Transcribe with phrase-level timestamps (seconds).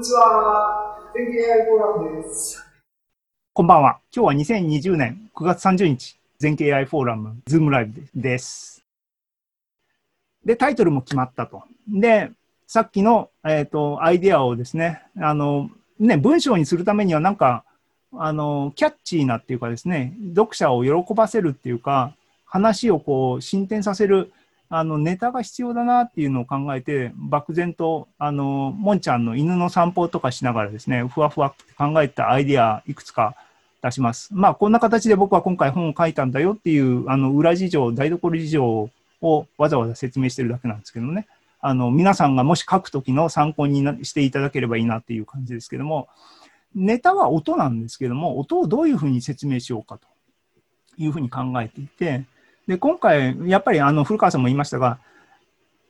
[0.00, 0.98] にちは。
[1.14, 2.64] 電気 AI フォーラムです。
[3.52, 4.00] こんばんは。
[4.16, 8.82] 今日は2020年9月30日、全景 AI フォーラム、ズームライブです。
[10.42, 11.64] で、タイトルも決まったと。
[11.86, 12.30] で、
[12.66, 15.68] さっきの、えっ、ー、と、アイデアをですね、あの、
[15.98, 17.64] ね、文章にするためにはなんか、
[18.14, 22.14] あの、キャッチーなっていうかですね、読者を喜ばせるっていうか、
[22.46, 24.32] 話をこう、進展させる、
[24.72, 33.34] あの、ネタが必要だなっていうのを考えて、漠然と、あの、もんちゃんの犬の散歩とかしながらですね、ふわふわって考えたアイデアいくつか
[33.82, 34.28] 出します。
[34.32, 38.90] まあ、こんな形で僕は今回本を書いたんだよっていう、あの、裏事情、台所事情
[39.20, 41.26] をわざわざ説明してるだけなんですけどね。
[41.60, 46.08] あの、皆さんがもし書くときの参考にしていただければいいなっていう感じですけども、
[46.76, 50.06] ネタは音なんですけども、音をどういうふうに説明しようかと
[50.96, 52.24] いうふうに考えていて、
[52.70, 55.00] で、今回、やっぱりあの古川さんも言いましたが、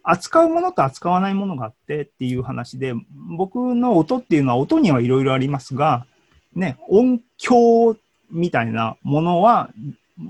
[0.02, 2.95] 扱うものと扱わないものがあってっていう話で、
[3.37, 6.06] 僕の音っていうのは音にはいろいろありますが、
[6.55, 7.98] ね、音響
[8.31, 9.69] みたいなものは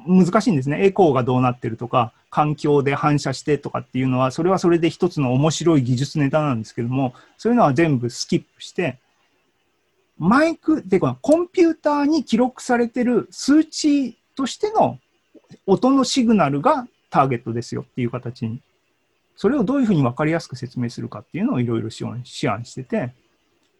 [0.08, 0.84] 難しいんですね。
[0.84, 8.98] エコーがどうなってるとか、環境で反射してとかっていうのは、それはそれで一つの面白い技術ネタなんですけども、そういうのは全部スキップして、
[10.18, 14.98] マイク、で、コンピューターに記録されてる数値としての
[15.70, 18.60] 音のシグナルがターゲットですよっていう形に、
[19.36, 22.10] それをどういうふうに分かりやすく説明するかっていうのをいろいろ思
[22.52, 23.14] 案してて、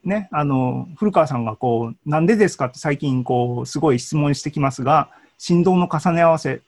[0.04, 6.60] ね、あの、古川さんがこう、なんでですかって最近こう、すごい質問してきますが、振動の重ね合わせっ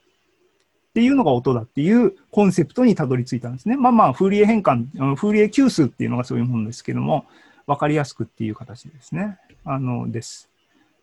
[0.95, 3.77] ていうのが音だっていうコンセプトにたどり着いたんですね。
[3.77, 7.25] まあまあ、フーリエ変換、フーリエ級数っていうのがそういうものですけども、
[7.67, 9.39] 分かりやすくっていう形ですね。
[9.65, 10.51] あの、です。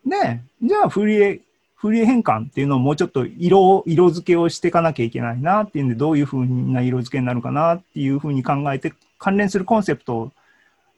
[0.06, 1.40] で、じゃあ、フーリエ
[1.80, 10.32] フリー変換っていうのをもうちょっと色、色付けをしていかなきゃいけないなっていうんで、どういうふうな色付けになるかなっていうふうに考えて、関連するコンセプトを、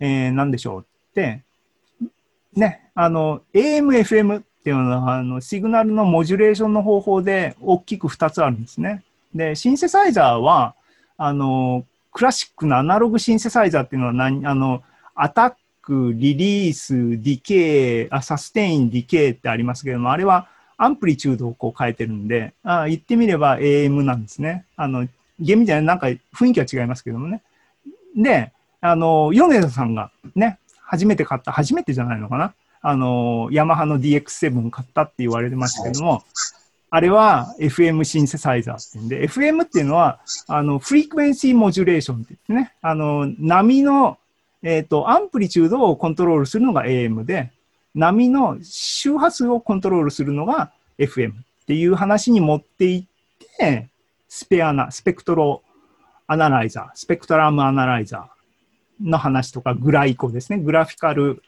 [0.01, 1.43] えー、何でしょうって、
[2.57, 9.05] ね、あの、AM、FM っていうのは、あの、シグナルのモジュレーションの方法で大きく2つあるんですね。
[9.33, 10.75] で、シンセサイザーは、
[11.17, 14.83] あの、クラシックなアナログシンセサイザーっていうのは何、あの、
[15.15, 20.49] アタック、リリース、ディケー、あサステイン、ディケーってありますけども、あれは
[20.83, 24.65] アンプリチュードをこう変えてるんで、あ言ってみれば AM なんですね。
[24.77, 25.07] あの、
[25.39, 27.43] 厳密にはない、なんか雰囲気は違いますけどもね。
[28.17, 32.53] で、あの、米田さんがね、初めて買った、初めてじゃないのかな？
[32.83, 36.25] あの、ヤマハの DX7 買ったって言われてましたけども、
[36.91, 40.19] あれは FM シンセサイザーっていうんで、FM っていうのは、
[40.49, 44.19] あの、フリークエンシーモジュレーションって言ってね、あの、波の、
[44.65, 47.53] えっ、ー、と、アンプリチュードをコントロールするのが AM で、
[47.95, 51.35] 波の周波数をコントロールするのが FM っ
[51.67, 53.89] ていう話に持っていって、
[54.29, 55.63] スペアナ、スペクトロ
[56.27, 61.43] アナライザー、スペクトラムアナライザーの話とか、グライコですね、グラフィカル、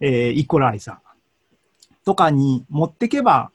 [0.00, 3.52] えー、イコライザーとかに持っていけば、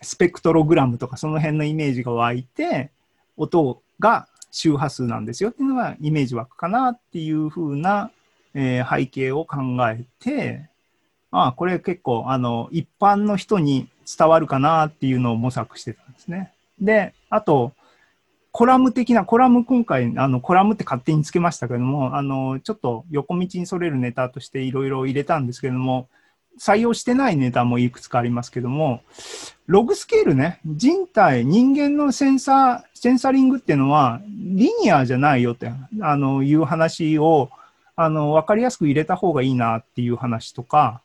[0.00, 2.90] スペクトログラムとかその辺のイメージが湧いて、
[3.36, 5.50] 音が周波数なんですよ。
[5.50, 8.10] っていうのがイメージ湧くかなっていうふうな、
[8.54, 9.58] えー、背景を考
[9.90, 10.69] えて、
[11.30, 16.52] ああ、これ結構、あの、一般の人に伝わるかなっていうのを模索してたんですね。
[16.80, 17.72] で、あと、
[18.52, 26.08] コラム的な、コラム今回、あの、コラムって勝手につけましたけども、あの、ちょっと横道にそれるネタとしていろいろ入れたんですけども、
[26.58, 29.02] 採用してないネタもいくつかありますけども、
[29.66, 35.70] ログスケールね、人体、人間のセンサー、センサリングっていうのは、リニアじゃないよって、
[36.00, 37.50] あの、いう話を、
[37.94, 41.02] あの、わかりやすく入れた方がいいなっていう話とか、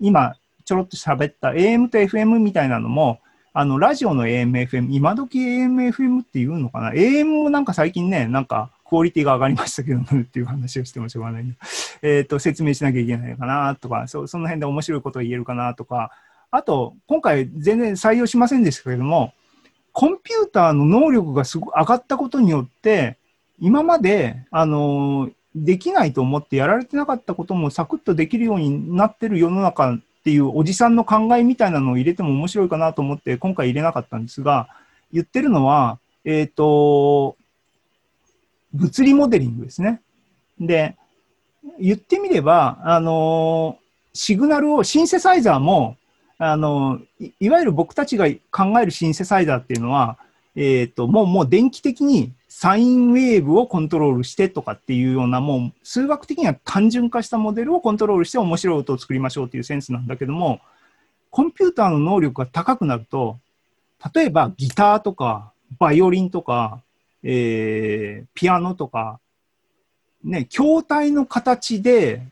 [0.00, 3.20] 今ちょろっと喋った AM と FM みたいなのも、
[3.54, 11.44] あの、ラジオの AM、FM、今時 AM、FM っていうのかな ?AM もなんか最近ね、なんかクオリティが上がりましたけどっていう話をしてもしょうがない
[12.02, 16.10] えっ、ー、と、説明しなきゃいけないかなとか、そその辺で面白いことを言えるかなとか、
[16.50, 19.32] あと、今回全然採用しませんでしたけれども、
[19.92, 23.16] コンピューターの能力がすご上がったことによって、
[23.58, 34.68] 今まで、あのできないと思ってやられてなかったこともサクッとできるようになってる世の中っていうおじさんの考えみたいなのを入れても面白いかなと思って今回入れなかったんですが、
[35.12, 37.36] 言ってるのは、えっ、ー、と、
[38.74, 40.02] 物理モデリングですね。
[40.60, 40.96] で、
[41.80, 43.78] 言ってみれば、あの、
[44.12, 45.96] シグナルを、シンセサイザーも、
[46.38, 47.00] あの、
[47.40, 50.18] いわゆる僕たちが考えるシンセサイザーっていうのは、
[50.54, 60.58] えっ、ー、と、もう、もう電気的にサインウェーブをコントロールしてとかっていうような、もう数学的には単純化したモデルをコントロールして面白い音を作りましょうっていうセンスなんだけども、
[61.30, 63.38] コンピューターの能力が高くなると、
[64.12, 66.80] 例えばギターとか、バイオリンとか、
[67.22, 69.20] えー、ピアノとか、
[70.24, 72.22] ね、筐体の形で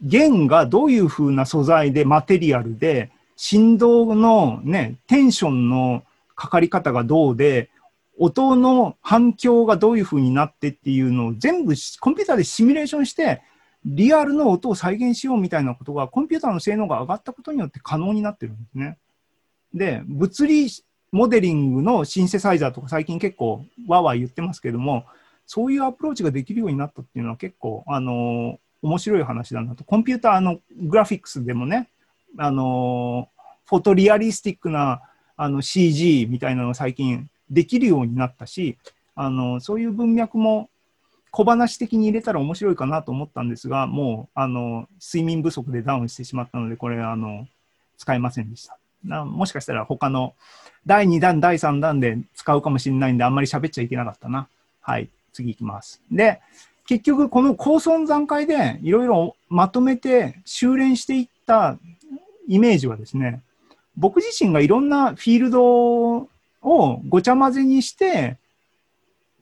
[0.00, 6.02] 弦がどういう風な素材で、マテリアルで、振動のね、テンションの
[6.34, 7.68] かかり方がどうで、
[8.18, 13.42] 音の反響がどういう風になってっていうのを全部コンピューターでシミュレーションして、
[13.84, 18.98] リアルの音を再現しようみたいなことが、コンピューターの性能が上がったことによって可能になってるんですね。
[19.74, 20.68] で、物理
[21.12, 25.04] モデリングのシンセサイザーとか最近結構わわ言ってますけども、
[25.46, 29.84] そういうアプローチができるようになったっていうのは結構、あの面白い話だなと。
[29.84, 31.88] コンピューターのグラフィックスでもね、
[32.38, 33.28] あの
[33.66, 35.00] フォトリアリスティックな
[35.36, 38.78] あの CG みたいなのが最近できるようになったし、
[39.14, 40.68] あのそういう文脈も
[41.30, 47.46] 小話的に入れたら面白いかなと思ったんですが、もうあの睡眠不足でダウンしてしまったので、これあの
[47.98, 48.78] 使えませんでした。
[49.04, 50.34] なもしかしたら他の
[50.86, 54.48] 第2弾、第3弾で使うかもしれないんで、あんまり喋っちゃいけなかったな。
[54.80, 56.00] はい、次いきます。
[56.10, 56.40] で、
[56.86, 61.78] 結局この高存段階でいろいろまとめて修練していった
[62.48, 63.42] イメージはですね、
[63.96, 66.28] 僕自身がいろんなフィールド
[66.66, 68.36] をごちゃ混ぜにして、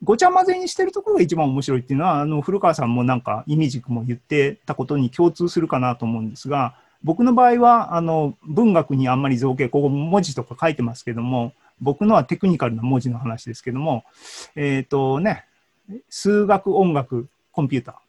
[0.03, 14.03] ごちゃ混ぜにしてるところが一番面白いっていうのは、あの古川さんもなんか、イミジクも言ってたことに共通するかなと思うんですが、僕の場合はあの文学にあんまり造形、ここ文字とか書いてますけども、僕のはテクニカルな文字の話ですけども、
[14.55, 15.45] えっ、ー、とね、
[16.09, 17.99] 数学、音楽、コンピュータ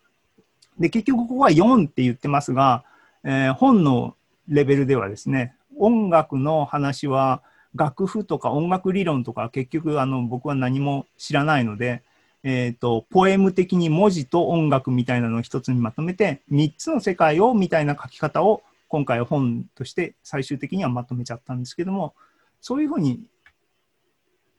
[0.79, 0.83] ー。
[0.83, 2.85] で、結局ここは4って言ってますが、
[3.25, 4.15] えー、本の
[4.49, 7.43] レベルではですね、音楽の話は
[7.77, 12.03] 楽譜とか音楽理論とか結局あの僕は何も知らないので、
[12.43, 22.15] えーと、ポエム的に文字と音楽みたいなのを一つにまとめて3つの世界をみたいな書き方を今回は本として最終的にはまとめちゃったんですけども
[22.61, 23.25] そういうふうに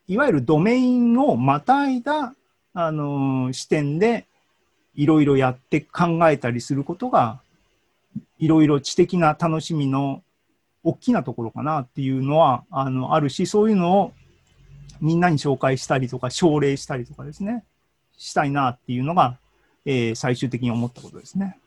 [0.07, 2.33] いわゆるドメインをまたいだ、
[2.73, 4.25] あのー、視点で
[4.95, 7.41] いろいろやって考えたりすることが
[8.39, 10.23] いろいろ知的な楽しみの
[10.87, 14.13] 大きなところかなっていうのはあのあるしそういうのを
[15.01, 17.63] みんなに紹介したりとか奨励したりとかですね
[18.17, 19.37] したいなっていうのが、
[19.85, 21.57] えー、最終的に思ったことですね。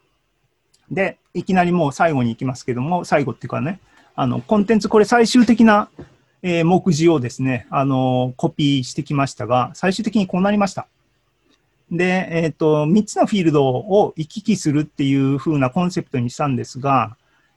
[0.90, 3.80] で、いきなりもう最後に行きますけども、最後っていうかね、
[4.16, 5.88] あの、コンテンツ、これ最終的な、
[6.42, 10.88] えー、目次をですね、あの、コピーしてきましたが、最終的にこうなりました。
[11.92, 17.16] で、えっ、ー、と、3つのフィールドを行き来するっていう風なコンセプトにしたんですが、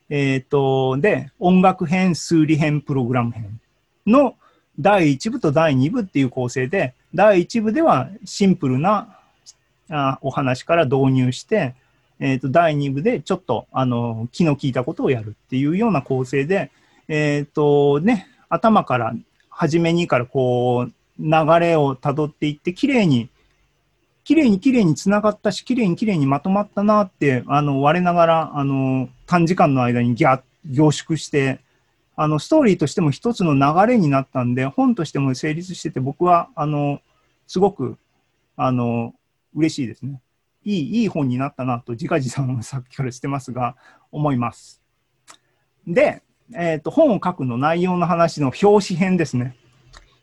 [0.09, 3.59] えっ、ー、と、で、音楽編、数理編、プログラム編
[4.05, 4.35] の
[4.79, 9.17] 第1部と第2部っていう構成で、第1部ではシンプルな
[9.89, 11.75] あお話から導入して、
[12.19, 16.71] えっ、ー、と、第2部でちょっと、あの、気の利いたことをやるっていうような構成で、
[17.07, 19.13] えっ、ー、と、ね、頭から、
[19.49, 23.29] 初めにからこう、流れをたどっていって、きれいに、
[24.23, 31.59] きれいにきれいにつながったし、きれいにきれいにまとまったなって、あの、我ながら、あの、短時間の間にギャ、凝縮して、
[32.15, 37.01] あの、ストーリーとしても一つの流れになったんで、本としても成立してて、僕は、あの、
[37.47, 37.97] すごく、
[38.55, 39.15] あの、
[39.55, 40.21] 嬉しいですね。
[40.63, 43.75] いい、いい本になったなと、自画自賛さっきからしてますが、
[44.11, 44.81] 思います。
[45.87, 46.21] で、
[46.53, 49.55] えっ、ー、と、本を書くの内容の話の表紙編ですね。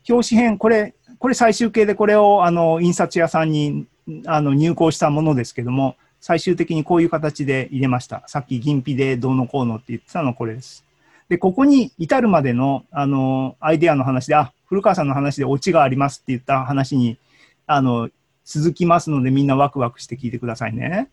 [0.09, 3.85] 表紙編、これ、これ最終形でこれを、あの、印刷屋さんに、
[4.25, 8.23] あの、入稿したものですけども、最終的にこういう形で入れました。
[8.27, 10.85] さっき銀皮でどうのこうのって言ってたのはこれです。
[11.27, 17.17] で、ここに至るまでの、あの、アイデアの話で、あ、古川さんの話でオチがありますって言った話に、
[17.65, 18.09] あの、
[18.45, 21.09] 続きますので、みんなワクワクして聞いてくださいね。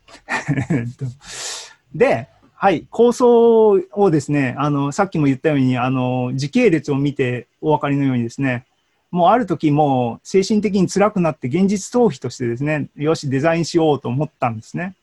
[1.95, 8.67] で、はい、構想をですね、あの、さっきも言ったように、あの、時系列を見てお分かりのようにですね、
[9.11, 14.95] もうある時もう精神的に辛くなって現実逃避としてですね、よし、デザインしようと思ったんですね。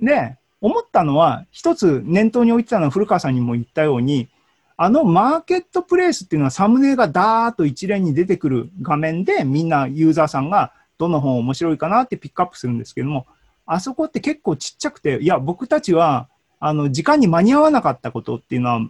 [0.00, 4.28] で、思ったのは、一つ念頭に置いてたのは古川さんにも言ったように、
[4.76, 13.26] あのマーケットプレイスっていうのはサムネがダーッと一連に出てくる画面でみんなユーザーさんがどの本面白いかなってピックアップするんですけども、
[13.66, 16.28] あそこって結構ちっちゃくて、いや、僕たちは、
[16.60, 18.80] あの、時間に間に合わなかったことっていうのは、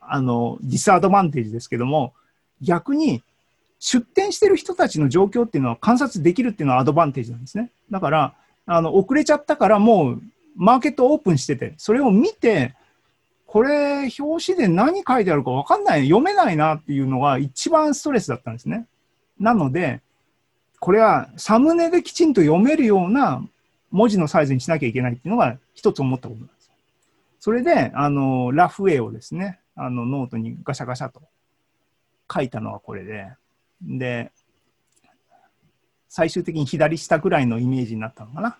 [0.00, 2.14] あの、ディスアドバンテージですけども、
[2.60, 3.22] 逆に
[3.86, 7.70] 出店してる人たちの状況っていうのは観察できるっていうのはアドバンテージなんですね。
[7.90, 10.22] だから、あの、遅れちゃったからもう、
[10.56, 12.74] マーケットオープンしてて、それを見て、
[13.44, 18.86] これ、表紙で何書いてあるか分かんない、読めないなっていうのが一番ストレスだったんですね。
[19.38, 20.00] なので、
[20.80, 23.46] これはサムネできちんと読めるような
[23.90, 26.70] 文字のサイズにしなきゃいけないっていうのが一つ思ったことなんです。
[27.38, 31.20] それで、あの、ラフウェイをですね、あの、ノートにガシャガシャと
[32.32, 33.28] 書いたのはこれで、
[33.84, 34.32] で、
[36.08, 38.56] 最終的に左下ぐらいのイメージになったのかな。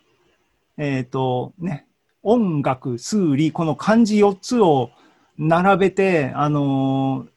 [0.77, 1.87] えっ、ー、と、ね、
[2.23, 4.91] 音楽、数理、この漢字4つを
[5.39, 7.35] 並べて、あのー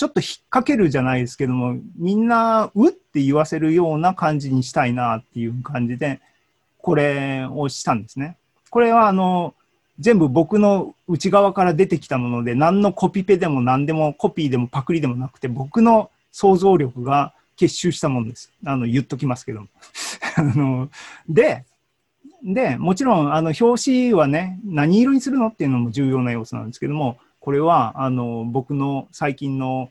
[0.00, 6.22] ちょっと引っ掛けるじゃないですけども、みんな、うって言わせるような感じにしたいなっていう感じで、
[6.78, 8.38] これをしたんですね。
[8.70, 9.54] これは、あの、
[9.98, 18.52] 全部僕の内側から出てきたもので、何のコピペでも何でもコピーでもパクリでもなくて、僕の想像力が結集したものです。
[18.64, 19.68] あの、言っときますけども。
[20.36, 20.90] あの、
[21.28, 21.64] で、
[22.42, 29.90] で、もちろん、あの、表紙はね、何色にするのっていうのも重要な要素なんですけども、これは、あの、僕の最近の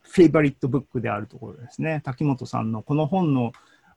[0.00, 2.00] フェイバリットブックであるところですね。
[2.04, 3.52] 滝本さんのこの本の、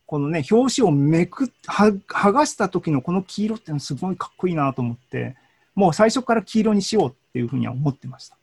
[0.05, 5.36] このね、表紙をめくっ、は剥がした時のこの黄色っていうのはすごいかっこいいなと思って、
[5.75, 8.38] もう最初から黄色にしようっていうふうには思ってました。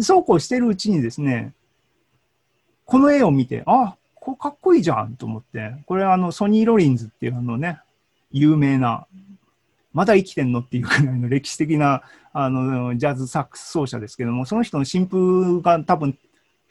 [0.00, 1.52] そうこうしてるうちにですね、
[2.84, 7.80] この絵を見て、あ、これかっこいいじゃんと思って、これあのソニー・ロリンズっていうあのね、
[8.30, 9.06] 有名な、
[9.92, 16.16] まだ生きてんのっていうくらいの歴史的なあのジャズサックス奏者ですけども、その人の新風が多分、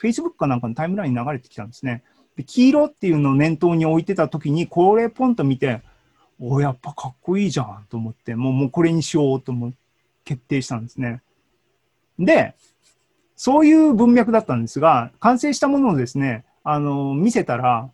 [0.01, 2.03] Facebook かなんかのタイムラインに流れてきたんですね。
[2.36, 5.82] で黄色っていうのを念頭に置いてた時に、これポンと見て、
[6.39, 9.77] おやっぱかっこいいじゃんと思って、もうもうこれにしようと思って
[10.24, 11.22] 決定したんですね。
[12.18, 12.56] で、
[13.43, 17.89] そういう文脈だったんですが、完成したものをですね、あの、見せたら、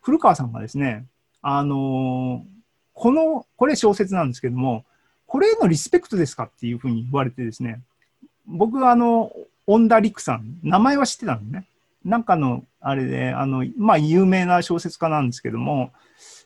[0.00, 1.04] 古川さんがですね、
[1.42, 2.46] あの、
[2.92, 4.84] この、これ小説なんですけども、
[5.26, 7.80] これへのリスペクトですかっていうふうに言われてですね、
[8.46, 9.32] 僕はあの、
[9.66, 11.66] 恩田陸さん、名前は知ってたのね。
[12.04, 15.90] なんかの、あれで、あの、まあ、有名な小説家なんですけども、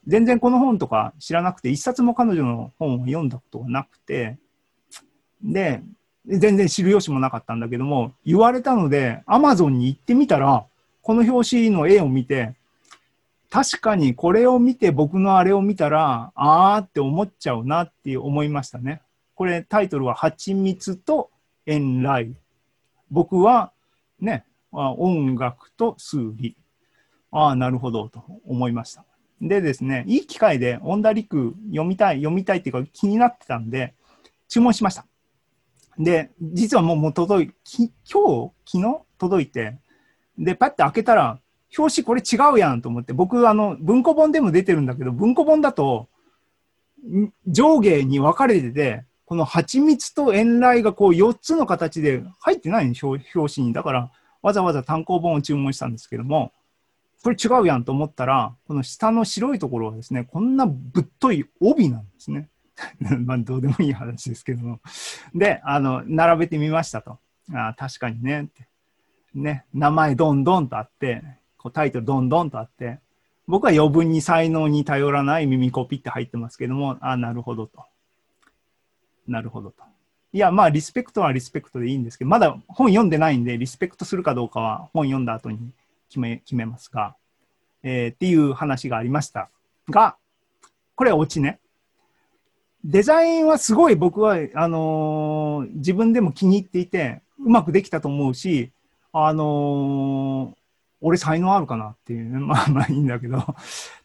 [0.06, 4.38] 全然この本とか知らなくて、一冊も彼女の本を読んだことがなくて、
[5.42, 5.82] で、
[6.26, 10.66] 全然知る由もなかったんだけども、言われたので、アマゾンに行ってみたら、
[11.02, 12.54] この表紙の絵を見て、
[13.50, 19.00] 確かにこれを見て僕のあれを見たら、あーって思っちゃうなって思いましたね。
[19.34, 21.30] これタイトルは、蜂蜜と
[21.64, 22.34] 遠来。
[23.10, 23.72] 僕は
[24.20, 26.56] ね、音楽と数理。
[27.30, 29.04] ああ、なるほど、と思いました。
[29.40, 33.94] でですね、いい機会で、オンダリク読みたい、読みたいっていうか気になってたんで、
[34.48, 35.06] 注文しました。
[35.98, 39.78] で、実はもうもう届い、き今日昨日届いて、
[40.38, 41.40] で、パッて開けたら、
[41.76, 46.08] 表紙これ違うやんと思って、僕、あの、文庫本でも出てるんだけど、文庫本だと、
[47.46, 53.72] 上下に分かれてて、この蜂蜜と遠来がこう4つの形で入ってないの表紙に。
[53.72, 56.52] だから、わざわざ単行本を注文したんですけども、
[57.22, 62.48] これ違うやんと思ったら、この下の白いところはですね、こんなぶっとい帯なんですね。
[63.24, 64.80] まあ、どうでもいい話ですけども。
[65.34, 67.18] で、あの、並べてみましたと。
[67.52, 68.68] あ確かにねって。
[69.34, 71.22] ね、名前どんどんとあって、
[71.56, 72.98] こうタイトルどんどんとあって、
[73.46, 77.84] 僕は余分に才能に頼らない耳コピって入ってますけども、あなるほどと。
[79.26, 79.82] なるほどと。
[80.32, 85.72] いや、まあ、リスペクトはリスペクトでいいんですけど、まだ本読んでないんで、リスペクトするかどうかは本読んだ後に
[86.08, 87.16] 決め決めますが、
[87.82, 89.48] えーっていう話がありました
[89.88, 90.16] が、
[90.94, 91.60] これはオチね。
[92.84, 98.70] デザインはすごい僕は、あのー自分でも気に入っていて、うまくできたと思うし、
[99.12, 100.58] あのー
[101.00, 103.44] 俺才能あるかなっていう、 まあまあいいんだけど、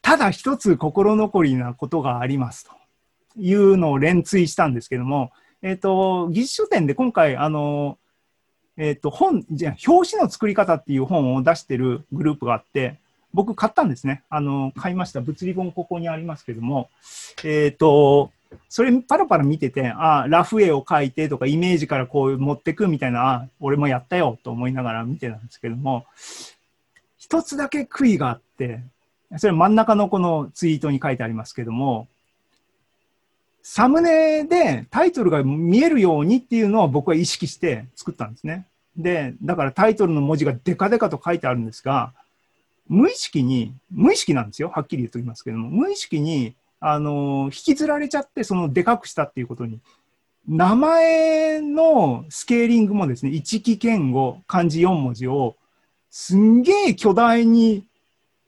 [0.01, 2.71] ただ一つ心残りなことがありますと
[3.39, 7.97] いうのを連追したんですけども、えっ、と、技術書店で今回、あの
[8.75, 12.97] えっ、と、本、じゃ表紙の作り方っていう本を出してるグループがあって、
[13.33, 14.23] 僕買ったんですね。
[14.29, 15.21] あの、買いました。
[15.21, 16.89] 物理本ここにありますけども、
[17.43, 18.31] えっ、と、
[18.69, 26.05] それパラパラ見てて、あラフ絵を描いてとか、イメージからこう持ってくみたいな、あ俺もやったよと思いながら見てたんですけども、
[27.17, 28.81] 一つだけ悔いがあって、
[29.37, 32.07] それ真ん中のこのツイートに書いてありますけども、
[33.63, 38.67] サムネでタイトルが見えるようにっていうのは僕は意識して作ったんですね。
[38.97, 42.13] で、だからタイトルの文字がデカデカと書いてあるんですが、
[42.87, 44.69] 無意識に、無意識なんですよ。
[44.69, 46.53] はっきり言っておきますけども、無意識に、
[46.85, 49.79] あの、引きずられちゃって、そのでかくしたっていうことに、
[50.45, 55.55] 名前のスケーリングもですね、一期剣語、漢字4文字を、
[56.09, 57.87] すんげえ巨大に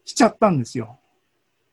[0.04, 1.00] しちゃったんですよ。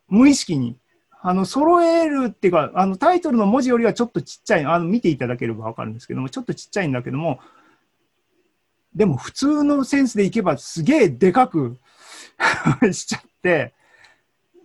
[0.08, 0.76] 無意識に。
[1.20, 7.40] あの、揃えるっていうか、あの、タイトルの文字よりはちょっとちっちゃい、あの、見ていただければわかるんですけども、ちょっとちっちゃいんだけども、
[8.94, 11.78] でも普通のセンスでいけばすげえでかく
[12.92, 13.74] しちゃって、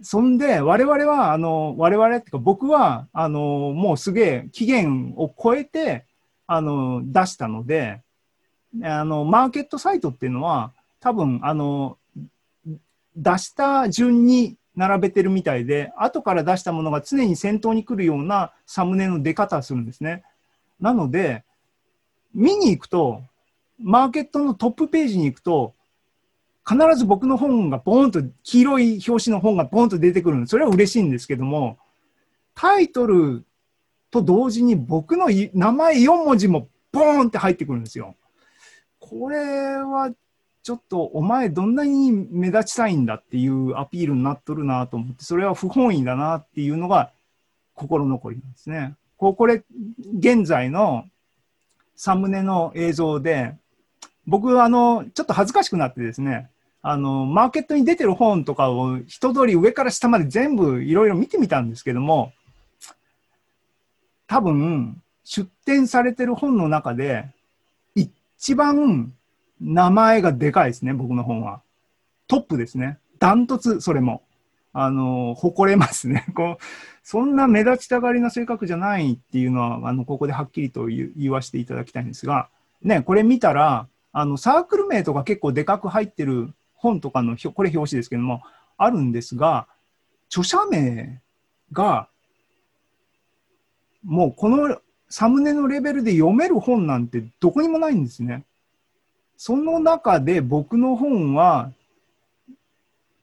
[0.01, 3.39] そんで、我々は、あの、我々っていうか僕は、あの、
[3.73, 6.05] もうすげえ期限を超えて、
[6.45, 8.01] あの、出したので、
[8.83, 11.97] あの、マーケットサイトっていうのは、多分、あの、
[13.15, 20.23] 出した順に並べてるみたいで、後から出したものが常に先頭に来るようなサムネの出方をするんですね。
[20.79, 21.43] なので、
[22.33, 23.23] 見に行くと、
[23.79, 25.73] マーケットのトップページに行くと、
[26.67, 31.77] 必ず僕の本がボーンと、黄色い表紙の本がボーンと出てくるんで、それは嬉しいんですけども、
[32.55, 33.45] タイトル
[34.11, 38.15] と同時に僕の名前4文字もボーンって入ってくるんですよ。
[38.99, 39.37] これ
[39.77, 40.11] は
[40.63, 47.11] ちょっとお前どんなに目立ちたいんだっていうアピールになっとるなと思って、それは不本意だなっていうのが
[47.73, 48.95] 心残りなんですね。
[49.15, 49.63] ここれ、
[50.19, 51.05] 現在の
[51.95, 53.55] サムネの映像で、
[54.25, 56.49] 僕は、あの、ちょっと恥ずかしくなってですね、
[56.89, 62.31] あの、マーケットに出てる本とかを一通り上から下まで全部いろいろ見てみたんですけども、
[64.25, 67.27] 多分、出展されてる本の中で、
[67.93, 69.11] 一番
[69.59, 71.59] 名前がでかいですね、僕の本は。
[72.25, 72.99] トップですね。
[73.19, 74.21] ダントツ、それも。
[74.71, 76.25] あの、誇れますね。
[76.33, 76.63] こう、
[77.03, 82.47] そんな目立ちたがりな性格じゃないっていうのは、あの、ここではっきりと言わせていただきたいんですが、
[82.81, 88.41] ね、これ見たら、あの、サークル名とか結構でかく入ってる本とかの、これ表紙ですけども、
[88.77, 89.67] あるんですが、
[90.29, 91.21] 著者名
[91.71, 92.07] が、
[94.03, 94.79] もうこの
[95.09, 98.43] サムネのレベルで読める本なんてどこにもないんですね。
[99.35, 101.71] その中で僕の本は、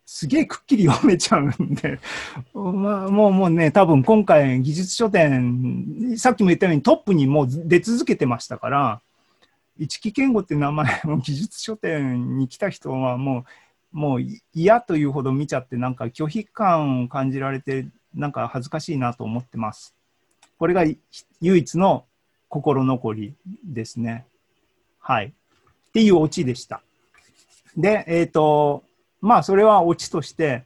[0.06, 1.98] すげえくっきり読めちゃうんで、
[2.52, 9.00] まあ、もうもうね、多分今回技術書店、さっきも言ったようにトップにもう出続けてましたから、
[9.78, 13.40] 一木健吾って名前を技術書店に来た人はも
[13.92, 14.20] う、もう
[14.52, 19.94] 嫌というほど見ちゃって、なんか拒否感を感じられて、なんか恥ずかしいなと思ってます。
[20.58, 20.84] これが
[21.40, 22.04] 唯一の
[22.48, 24.26] 心残りですね。
[25.00, 25.26] はい。
[25.26, 26.82] っていうオチでした。
[27.76, 28.84] で、えっ、ー、と、
[29.20, 30.64] まあ、それはオチとして、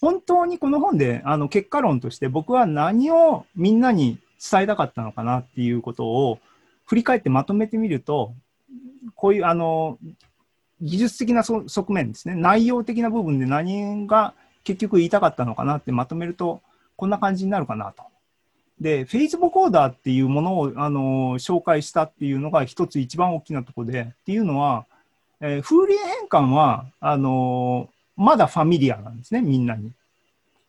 [0.00, 4.18] 本当にこの本で、あの、結果論として僕は何をみんなに
[4.50, 6.38] 伝えたかったのかなっていうことを
[6.84, 8.34] 振り返ってまとめてみると、
[9.14, 9.98] こういう、あの、
[10.80, 16.60] 技術的な側面ですね、内容的な部分で何が結局言いたかったのかなってまとめると、
[16.96, 18.02] こんな感じになるかなと。
[18.80, 24.86] で、フェイズボコーダーっていうものを、あの紹介したっていうのが一つ一番大きなところで、っていうのは、
[25.40, 29.92] えー、風鈴変換は、あのまだファミリアなんですね、みんなに。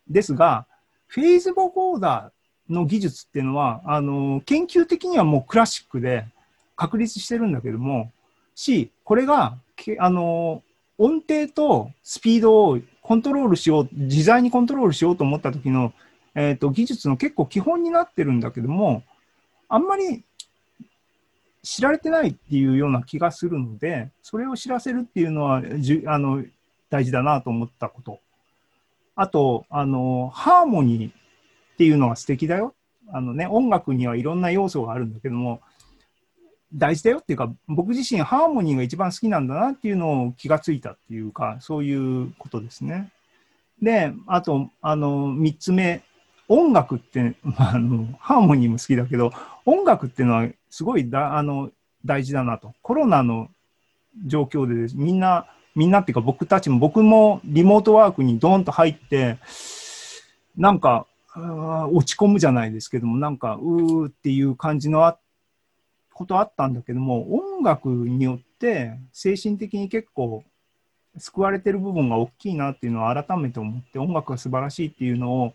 [0.08, 0.66] ですが、
[1.06, 2.35] フェイズボコーダー
[2.68, 6.26] の技術っていうのは、あの研究的にはもうクラシックで
[6.74, 8.12] 確立してるんだけども、
[8.54, 9.58] し、これが、
[9.98, 10.62] あの
[10.98, 15.92] 音程とスピードをコントロールしよう、自在にコントロールしようと思った時の
[16.38, 19.02] えーと、技術の結構基本になってるんだけども、
[19.70, 20.22] あんまり
[21.62, 26.44] 知られてないっていうような気がするので、それを知らせるっていうのはじあの
[26.90, 28.20] 大事だなと思ったこと。
[29.16, 31.12] あと、あの、ハーモニー
[31.76, 32.74] っていうのは素敵だよ。
[33.12, 35.60] あのね、音楽にはいろんな要素があるんだけども、
[36.74, 43.12] 大事だよっていうか、僕自身ハーモニーが一番好きなんだなっていうのを気がついたっていうか、そういうことですね。
[43.82, 46.02] で、あと、あの、三つ目
[46.48, 49.32] 音楽って、 あのハーモニーも好きだけど、
[49.66, 51.70] 音楽っていうのはすごいだあの
[52.04, 52.74] 大事だなと。
[52.82, 53.50] コロナの
[54.26, 59.38] 状況でみんな、みんなっていうか僕たちも、僕もリモートワークにドーンと入って、
[60.56, 61.06] なんか、
[61.36, 65.18] 落ち込むじゃないですけども、なんか、うーっていう感じのあ
[66.16, 70.44] ことあったんだけども、音楽によって精神的に結構
[71.18, 75.52] 救われてる部分が大きいなっていうのを改めて思って、音楽が素晴らしいっていうのを、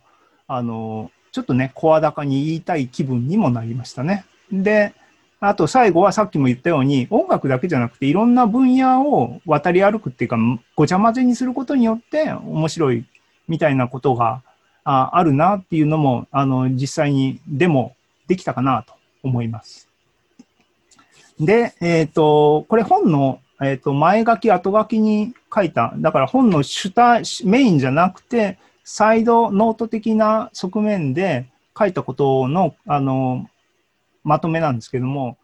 [0.48, 4.26] あの、ちょっとね、声高に言いたい気分にもなりましたね。
[4.52, 4.94] で、
[5.40, 10.38] あと最後はさっきも言ったように、音楽だけじゃなくていろんな分野を渡り歩くっていうか、
[10.76, 13.06] ごちゃ混ぜにすることによって面白い
[13.48, 14.44] みたいなことが
[14.84, 17.96] ああるなっていうのも、あの、実際にでも
[18.28, 19.88] できたかなと思います。
[21.40, 31.46] で、えっ、ー、と、これ本の、えっ、ー、と、前書き、後書きに書いた、だから本の主体、メインじゃなくて、サイドノート的な側面で
[31.78, 33.50] 書いたことの、あの、
[34.24, 35.38] まとめなんですけども、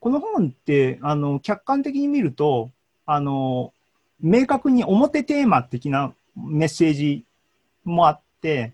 [0.00, 2.70] この本って、あの、客観的に見ると、
[3.06, 3.72] あの、
[4.20, 7.24] 明確に表テーマ的なメッセージ
[7.84, 8.72] もあって、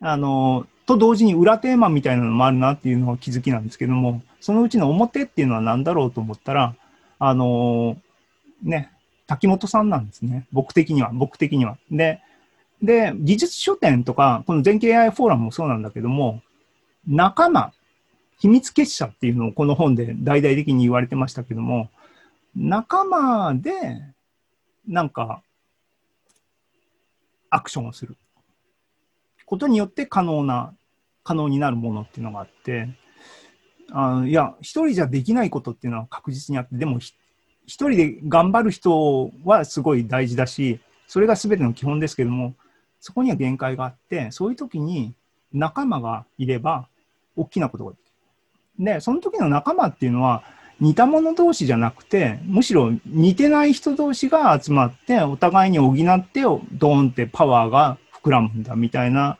[0.00, 6.74] あの、と同時に裏テーマみたいなのもあるなっていうのが気づきなんですけども、そのうちの表っていうのは何だろうと思ったら、
[7.18, 7.96] あの、
[8.62, 8.90] ね、
[9.26, 10.46] 滝本さんなんですね。
[10.52, 11.76] 僕的には、僕的には。
[11.90, 12.20] で、
[12.82, 16.42] で、技術書店とか、この全景 AI フォーラムもそうなんだけども、
[17.06, 17.72] 仲間、
[18.38, 21.90] 秘密結社っていうのをこの本で大々的に言われてましたけども、
[22.56, 23.72] 仲間で、
[24.88, 25.42] なんか、
[27.50, 28.16] アクションをする。
[29.50, 30.72] ことによって可能な、
[31.24, 32.88] 可能になるものっていうのがあって、
[33.90, 37.16] あいや、一人じゃできないことっていうのは確実にあって、でも一
[37.66, 42.54] 人で頑張る人はすごい大事だし、それが全ての基本ですけども、
[43.00, 45.14] そこには限界があって、そういう時に
[45.52, 46.86] 仲間がいれば、
[47.34, 48.00] 大きなことができ
[48.78, 48.84] る。
[48.84, 50.44] で、その時の仲間っていうのは、
[50.78, 59.38] 似た者同士じゃなくて、むしろ似てない人同士が集まって、お互いに補って、ドーンってパワーが膨らむんだみたいな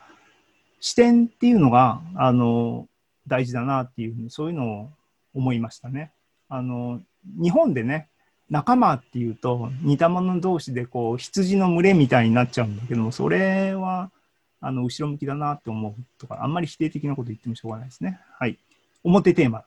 [0.79, 2.87] 視点っていうのが、あの、
[3.27, 4.89] 大事だなっていうふうに、そういうのを
[5.33, 6.11] 思いましたね。
[6.49, 7.01] あの、
[7.41, 8.09] 日本でね、
[8.49, 14.11] 仲間っていうと、似た者同士でこう、羊の群れみたいになっちゃうんだけども、それは、
[14.59, 18.19] あの、後ろ向きだなって思うとか、あんまり否定的なこと言ってもしょうがないですね。
[18.37, 18.57] はい。
[19.03, 19.63] 表テーマ。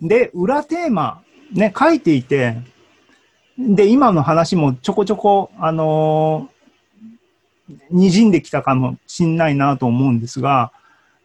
[0.00, 2.56] で、裏テーマ、ね、書いていて、
[3.58, 10.72] で、今の話もちょこちょこ、あのー、滲んできたかもしんないなと思うんですが、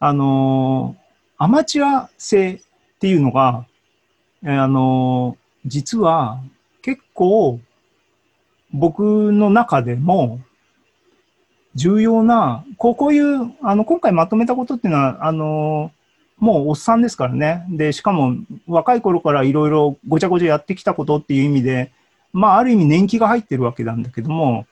[0.00, 2.60] あのー、アマチュア性っ
[3.00, 3.66] ていうのが、
[4.44, 6.40] あのー実は
[6.82, 7.60] 結構
[8.72, 10.40] 僕の中でも
[11.74, 15.92] 重要な、こうこういう、あの、今回まとめたことっていうのは、あの
[16.38, 17.64] もうおっさんですからね。
[17.70, 18.34] で、しかも
[18.66, 21.92] 若い頃からいろいろごちゃごちゃやってきたことっていう意味で、
[22.32, 24.66] まあ、ある意味年季が入ってるわけなんだけども、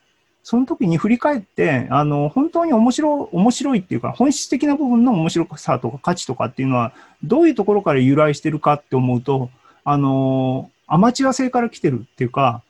[0.49, 6.93] その時に振り返って、あの、本当に面白い、面白いっていうか、本質的な部分の面白さとか価値とかっていうのは、
[7.25, 9.51] どういうところから由来してるかって思うと、
[9.83, 12.63] あの、アマチュア性から来てるっていうか、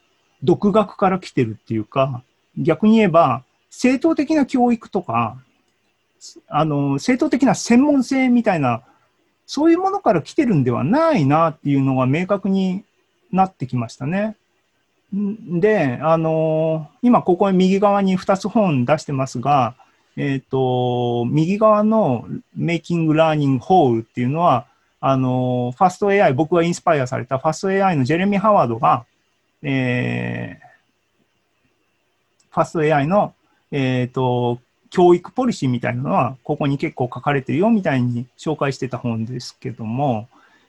[0.42, 2.22] 独学から来てるっていうか、
[2.56, 5.36] 逆に言えば、正当的な教育とか、
[6.48, 8.84] あの、正当的な専門性みたいな、
[9.44, 12.84] そういうものから来てるんではないなっていうのが明確に
[13.32, 14.34] なってきましたね。
[15.60, 19.74] で、あの今ここ右側に2つ本出してますが、
[20.16, 22.26] えっ、と、右側の
[22.58, 24.66] Making Learning Whole っていうのは、
[25.00, 29.04] あの、ファスト AI、僕がインスパイアされたファスト AI のジェレミー・ハワードが、
[29.62, 30.66] えー
[32.56, 33.34] ファスト AI の、
[33.70, 40.26] えっ、と、教育ポリシーみたいなのは、ここに結構書かれてるよみたいに紹介してた本ですけども、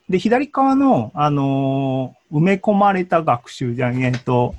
[0.09, 4.55] で、左側の、あの埋め込まれた学習じゃん、えっ、と、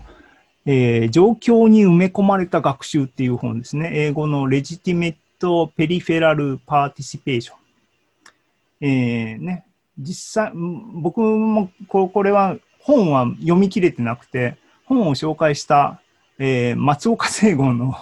[0.66, 3.90] えー状況に埋め込まれた学習っていう本ですね。
[3.94, 7.52] 英語の Legitimate Peripheral Participation。
[8.80, 9.64] えーね、
[9.98, 16.00] 実際、僕もここれは本は読み切れてなくて、本を紹介した、
[16.38, 17.94] えー松岡聖吾の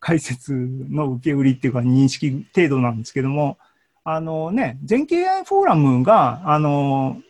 [0.00, 3.56] 解説の受け売りっていうか認識程度なんですけども、
[4.12, 7.20] あのね、全経 AI フォーラムが、あの、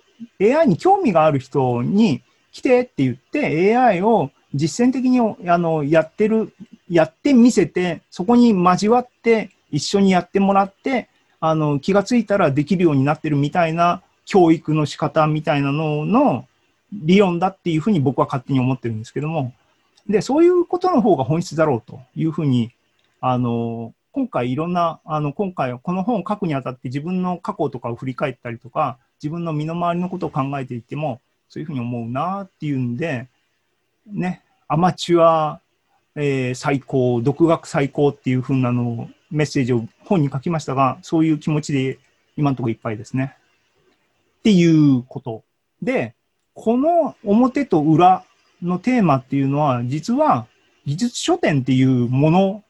[0.40, 6.55] AI に興味がある人に来てって言って AI を実践的にあのやってる、
[6.88, 16.47] やってみせて、そこに交わって一緒にやってもらって、あの気がついたらできるようになってるみたいな教育の仕方みたいなのの
[16.93, 19.53] 理論だっていうふうに僕は勝手に思ってるんですけども、
[20.09, 22.73] で、そういうことの方が本質だろうというふうに、
[23.21, 33.29] あの、今回いろんな、あの、今回この本を書くにあたって自分の過去とかを振り返ったりとか、自分の身の回りのことを考えていても、そういうふうに思うなっていうんで、
[34.07, 35.61] ね、アマチュア、
[36.16, 41.99] えー最高、独学最高っていうふうなのを、メッセージを本に書きましたが、そういう気持ちで
[42.37, 43.37] 今のところいっぱいですね。
[44.40, 45.44] っていうこと。
[45.83, 46.14] で、
[46.55, 48.25] この表と裏
[48.61, 50.46] のテーマっていうのは、実は
[50.85, 52.64] 技術書店っていうもの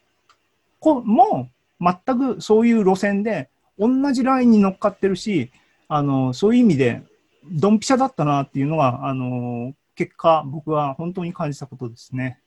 [0.80, 1.48] こも
[1.80, 5.50] 全くそういう路線で同じラインに乗っかってるし、
[5.88, 7.02] あの、そういう意味で
[7.50, 12.40] ドンピシャだったなっていうのが、あの、結果僕は本当に感じたことですね。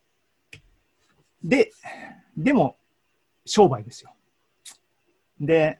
[1.43, 1.72] で、
[2.38, 2.78] でも
[3.46, 4.12] 商売ですよ。
[5.39, 5.80] で、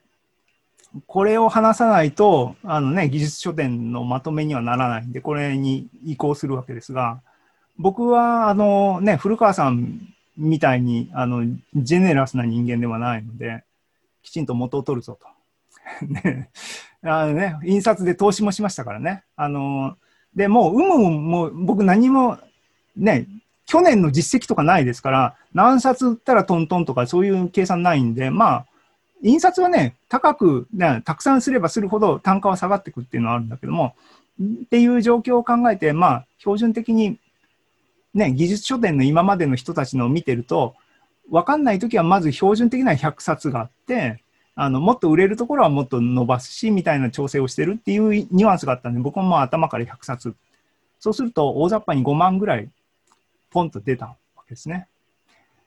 [1.06, 7.20] これを話さないと、あのね、技術書店のまとめにはならないんで、これに移行するわけですが、
[7.76, 11.44] 僕は、あのね、古川さんみたいに、あの、
[11.74, 13.64] ジェネラスな人間ではないので、
[14.22, 15.28] きちんと元を取るぞと。
[16.06, 16.50] ね、
[17.02, 19.22] あのね、印刷で投資もしましたからね。
[19.36, 19.96] あの、
[20.34, 22.38] で、もう、有無も僕何も、
[22.96, 23.26] ね、
[23.66, 28.66] 去年の実績とかないですから、何冊売ったらトントンとかそういう計算ないんで、まあ、
[29.22, 33.94] 印刷はね、高く、ね、たくさんすればするほど単価は下がっていくっていうのはあるんだけども、
[34.40, 37.18] っていう状況を考えて、まあ、標準的に、
[38.14, 40.74] ね、技術書店の今までの人たちのを見てると、
[41.30, 44.22] わかんないときはまず標準的な100冊があって、
[44.54, 50.34] あの、もっと売れるところはもっと伸ばすし、みたいな調整をしてるっていうニュアンスがあったんで、僕ももう頭から100冊。
[51.00, 52.70] そうすると、大雑把に5万ぐらい、
[53.50, 54.86] ポンと出たわけですね。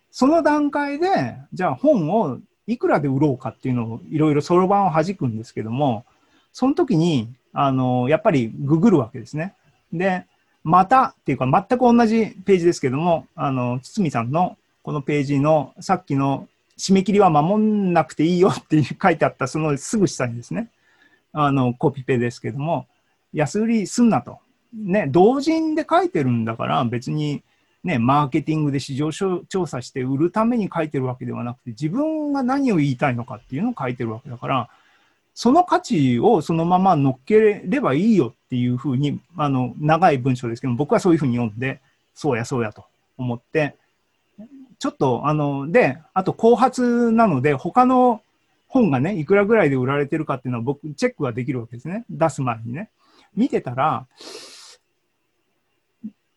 [0.09, 6.05] その段階で、じゃあ本をいくらで売ろうかっていうのをいろいろそろばんを弾くんですけども、
[6.53, 9.53] その時に、あの、やっぱりググるわけですね。
[9.91, 10.25] で、
[10.67, 20.69] またっていうか全く同じページですけども、あの、堤さんのこのページのさっきの締め切りは守んなくていいよって 書いてあったそのすぐ下にですね、
[21.31, 22.85] あの、コピペですけども、
[23.31, 24.39] 安売りすんなと。
[24.73, 27.41] ね、同人で書いてるんだから別に
[27.85, 34.69] ね、マーケティングで市場調査して売るために書いてるわけではなくて、自分が何を言いたいのかっていうのを書いてるわけだから、
[35.39, 41.79] その価値をそのまま乗っければいいよっていうふうに、あの、長い文章ですけど、僕はそういうふうに読んで、
[42.15, 42.85] そうやそうやと
[43.19, 43.75] 思って、
[44.79, 48.23] ちょっと、あの、で、あと後発なので、他の
[48.67, 52.03] 本がね、いくらぐらいで売られてるかっていうのは僕、チェックができるわけですね。
[52.09, 52.89] 出す前にね。
[53.35, 54.07] 見てたら、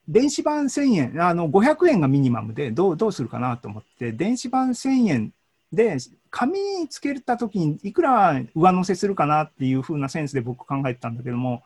[0.07, 5.33] 電子版1000円、あの500円がミニマムでどうどうするかなと思って、電子版1000円
[5.73, 5.99] で
[6.31, 11.63] 紙につけたときにいくら上乗せするかなっていう風なセンスで僕考えてたんだけども、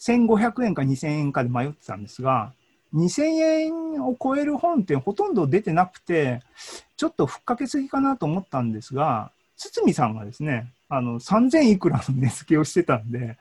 [0.00, 2.52] 1500円か2000円かで迷ってたんですが、
[2.94, 6.40] 2000円を超える本ってほとんど出てなくて、
[6.96, 13.38] ちょっとふっかけすぎかなと思ったんですが、堤さんがですね、あの3000いくらの値付けをしてたんで、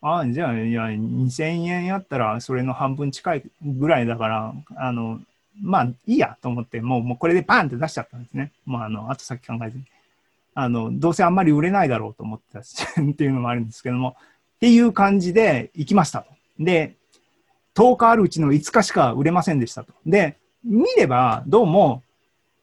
[0.00, 5.20] ああ、じゃあ、いや、2000円やったら、それの半分近いぐらいだから、あの、
[5.62, 8.52] まあ、いいやと思って、もう、もうこれでバンって出しちゃったんですね。
[8.64, 9.84] もう、あの、後先考えずに。
[10.54, 14.16] あの、どうせあんまり売れないだろうと思ってたしっていうのもあるんですけども、
[14.56, 16.30] っていう感じで行きましたと。
[16.58, 16.96] で、
[17.74, 19.92] 10日あるうちの5日しか売れませんでしたと。
[20.04, 22.02] で、見れば、どうも、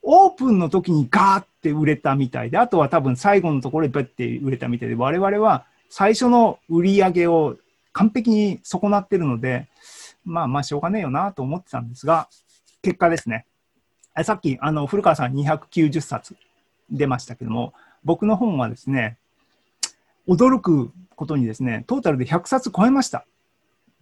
[0.02, 7.58] オープンの時にガーって売れたみたいで、あとは多分最後のところでバッて売れたみたいで、我々は最初の売り上げを
[7.94, 9.68] 完璧に損なってるので、
[10.26, 12.28] まあまあしょうがねえよなと思ってたんですが、
[12.86, 13.48] 結果ですね。
[14.24, 16.36] さっき、あの、古川さん290冊
[16.92, 19.18] 出ましたけども、僕の本はですね、
[20.28, 23.26] 驚くことにですね、トータルで100冊超えました。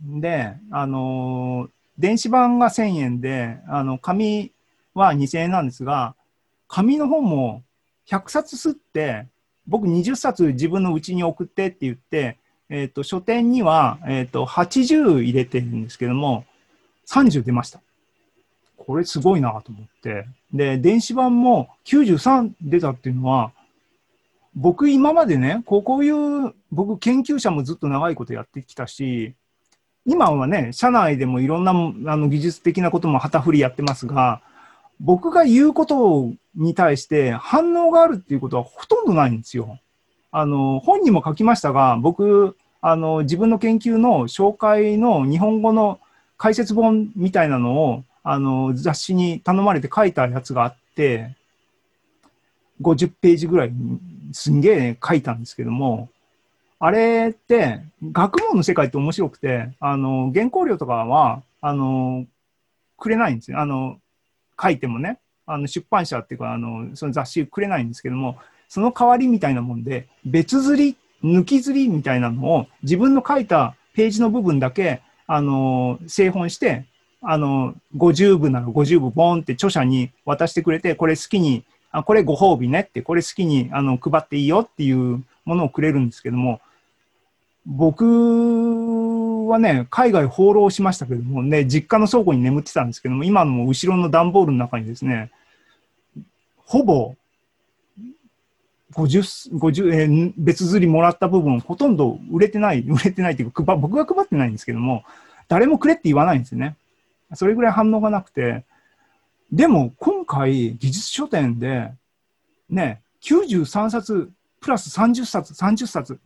[0.01, 4.51] で、あの、電子版が1000円で、あの、紙
[4.93, 6.15] は2000円なんですが、
[6.67, 7.63] 紙の本も
[8.09, 9.27] 100冊吸って、
[9.65, 16.45] 僕20冊自分のうちに送ってって言って、えっ、ー、と、書店には、えっ、ー、と、80入れてるんですけども、
[17.07, 17.81] 30出ました。
[18.83, 20.25] これすごいなと思って。
[20.53, 23.51] で、電子版も93出たっていうのは、
[24.55, 29.33] 僕今までね、こういう、僕研究者もずっと長いことやってきたし、
[30.05, 34.41] 今はね、社内でもいろんなあの技術的なことも旗振りやってますが、
[34.99, 39.79] 僕が言うことに対して反応があるっていうことはほとんどないんですよ。
[40.31, 45.99] あの、本にも書きましたが、僕、あの、自分の研究の紹介の日本語の
[46.37, 51.35] 解説本みたいなのを、あの、雑誌に頼まれて書いたやつがあって、
[52.81, 53.71] 50ページぐらい
[54.31, 56.09] すんげえ書いたんですけども、
[56.79, 57.81] あれって、
[58.11, 62.25] 学問の世界って面白くて、あの、原稿料とかは、あの、
[62.97, 63.59] くれないんですよ。
[63.59, 63.99] あの、
[64.61, 76.85] 書いてもね、あの出版社っていうか、あの、その雑誌くれないんですけども、その代わりみたいなもんで、別釣り、抜き釣りみたいなのを自分の書いたページの部分だけ、あの、製本して、
[77.23, 86.59] あの、50部なら50部ボーンって著者に渡してくれて、これ好きに、あこれご褒美ねって、これ好きにあの配っていいよっていうものをくれるんですけども、
[87.65, 95.31] 僕はね、海外放浪しましたけどもね、実家の倉庫に眠ってたんですけども、今の後ろの段ボールの中にですね、
[96.65, 97.15] ほぼ
[98.93, 105.03] 50、50えー、別釣りもらった部分、ほとんど売れてない、売れてないっていうか、僕が配ってないんですけども、
[105.47, 106.75] 誰もくれって言わないんですよね。
[107.35, 108.65] それぐらい反応がなくて、
[109.51, 111.91] でも今回、技術書店で、
[112.69, 116.19] ね、93冊、プラス30冊、30冊、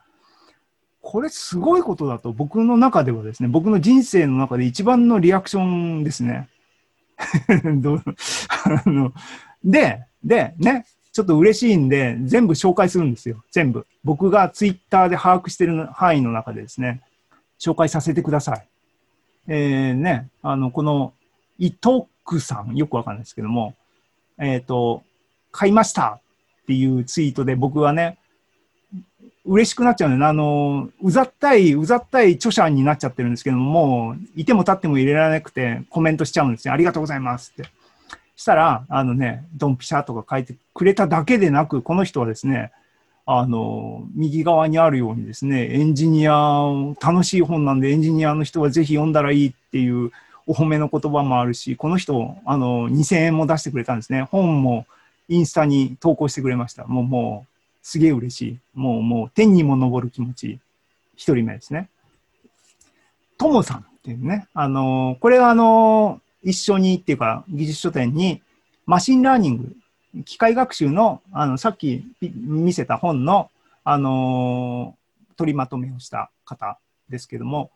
[1.02, 6.50] これすごいことだと僕の中ではですね、僕の人生の中で一番のリアクションですね。
[7.18, 9.14] あの
[9.64, 13.44] で、で、ね、ちょっと嬉しいんで、全部紹介するんですよ。
[13.52, 13.88] 全部。
[14.04, 17.02] 僕がツイッターで把握している範囲の中でですね、
[17.60, 18.68] 紹介させてください。
[19.48, 21.14] えー、ね、あの、この、
[21.58, 23.76] 伊藤区さん、よくわかんないですけども、
[24.38, 25.04] えっ、ー、と、
[25.52, 26.20] 買いました
[26.64, 28.18] っていうツイートで僕はね、
[29.46, 36.74] 嬉しくなっちゃうんだよあの、うざったい、うざったい著者になっちゃってるんですけども、もう、いても立っても入れられなくてコメントしちゃうんですよ。
[36.74, 37.70] ありがとうございますって。
[38.36, 42.72] したら、あのね、ドンピシャとか書いてくれただけでなく、この人はですね、
[43.28, 46.62] あの、右側にあるようにですね、エンジニア、
[47.00, 50.12] 楽しい本なんでエンジニアの人はぜひ読んだらいいっていう
[50.48, 54.24] お褒めの言葉もあるし、この人、あの、2000円も出してくれたんですね。
[54.24, 54.88] 本も
[55.28, 56.86] インスタに投稿してくれました。
[56.86, 58.60] もう、もう、すげえ嬉しい。
[58.74, 60.60] もう、もう、天にも昇る気持ち。
[61.18, 61.90] 一人目ですね。
[63.38, 68.42] ともさんっていうね、あのこれはあの一緒にっていうか、技術書典に、
[68.86, 69.76] machine learning、
[70.26, 73.50] 機械学習の、あの、さっき見せた本の、
[73.84, 76.78] あのー取りまとめをした方
[77.10, 77.72] ですけども、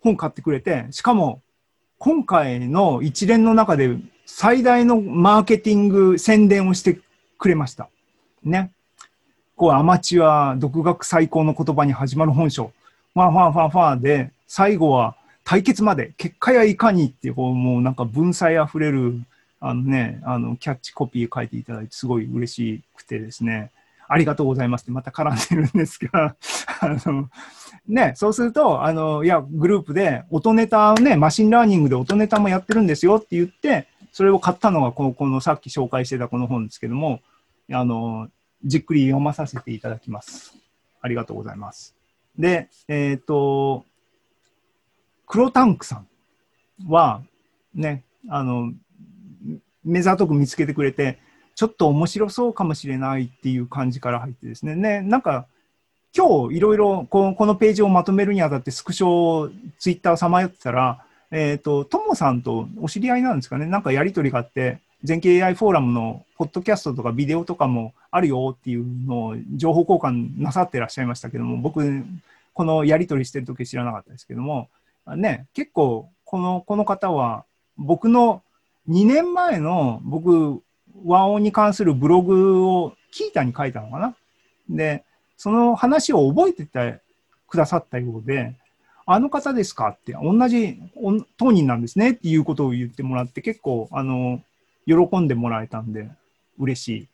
[0.00, 1.42] 本買ってくれて、しかも、
[1.98, 6.98] 今回の一連の中で最大のマーケティング宣伝をして
[7.38, 7.88] くれました。
[8.42, 8.72] ね。
[9.54, 12.72] こう、アマチュア、独学最高の言葉に始まる本書。
[13.14, 19.20] ファンファンファンファンで、最後は対決まで、結果やいかにっていう、こうもうなんか文才あふれる、
[19.68, 23.70] あのね、あの、キャッチコピー書いていただいて、すごい嬉しくてですね、
[24.08, 26.36] ありがとうございますってまた絡んでるんですが、
[26.80, 27.28] あの、
[27.88, 37.20] ね、そうすると、あの、いや、グループで音ネタをね、 machine learning で音ネタもやってるんですよって言って、それを買ったのがこの、このさっき紹介してたこの本ですけども、
[37.72, 38.28] あの、
[38.64, 40.56] じっくり読まさせていただきます。
[41.00, 41.94] ありがとうございます。
[42.38, 43.84] で、えっ、と、
[45.26, 46.06] 黒タンクさん
[46.88, 47.22] は、
[47.74, 48.72] ね、あの、
[49.86, 51.18] 目ざとく見つけてくれて、
[51.54, 55.46] ちょっと面白そうかもしれないっていう感じから入ってですね、ね、なんか、
[56.14, 72.04] 今日いろいろこのこのページをまとめるにあたってスクショをツイッターさまよってたら、えっ、と、ともさんとお知り合いなんですかね、なんかやりとりがあって、全景 AI フォーラムのポッドキャストとかビデオとかもあるよっていうのを情報交換なさってらっしゃいましたけども、僕、
[72.54, 74.68] このやりとりしてる時知らなかったですけども、
[75.16, 77.44] ね、結構この、この方は
[77.76, 78.42] 僕の
[78.88, 80.62] 2年前の僕、
[81.04, 84.16] 和音に関するブログをキータに書いたのかな。
[84.68, 85.04] で、
[85.36, 87.00] その話を覚えてて
[87.48, 88.54] くださったようで、
[89.04, 89.88] あの方ですか？
[89.90, 90.80] って、同じ
[91.36, 92.12] 当人なんですね？
[92.12, 94.42] っていうことを言ってもらって、結構、あの、
[94.86, 96.08] 喜んでもらえたんで、
[96.58, 97.08] 嬉しい。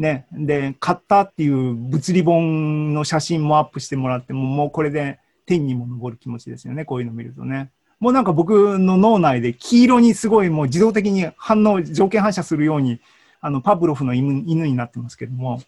[0.00, 0.26] ね。
[0.32, 6.84] で、買ったっていう物理本の写真もアップしてもらっても、もうこれで天にも昇る気持ちですよね。
[6.84, 7.70] こういうの見るとね。
[8.00, 13.00] もうなんか僕の脳内で黄色にすごいもう自動的に反応、条件反射するように、
[13.40, 15.60] あの、パブロフの犬犬になってますけども。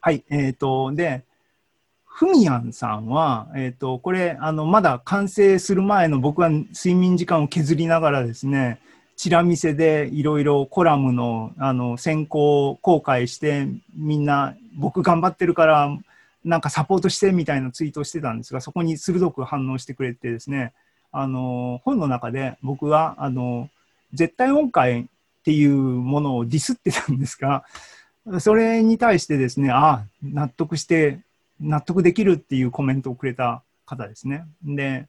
[0.00, 0.24] はい。
[0.30, 1.24] えっ、と、で、
[2.04, 8.78] ふみやんさんは、えっ、と、これ、あの、まだ完成する前の僕は睡眠時間を削りながらですね、
[9.16, 15.96] チラ見せでいろいろコラムのあの先行公開してみんな僕頑張ってるから
[16.44, 20.72] なんかサポートしてみたいなツイートをしてたんですがそこに鋭く反応してくれてですね
[21.16, 23.70] あの本の中で僕はあの
[24.12, 25.04] 絶対音階っ
[25.44, 27.64] ていうものをディスってたんですが
[28.40, 31.20] それに対してですねあ納得して
[31.60, 34.44] 納得できるっていうコメントをくれた方ですね。
[34.64, 35.06] で